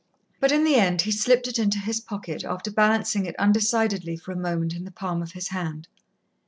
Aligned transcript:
But 0.39 0.51
in 0.51 0.63
the 0.63 0.77
end 0.77 1.01
he 1.01 1.11
slipped 1.11 1.47
it 1.47 1.59
into 1.59 1.77
his 1.77 1.99
pocket, 2.01 2.43
after 2.43 2.71
balancing 2.71 3.27
it 3.27 3.35
undecidedly 3.37 4.17
for 4.17 4.31
a 4.31 4.35
moment 4.35 4.73
in 4.73 4.83
the 4.83 4.89
palm 4.89 5.21
of 5.21 5.33
his 5.33 5.49
hand. 5.49 5.87